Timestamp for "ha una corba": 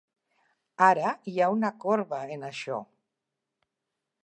1.43-2.23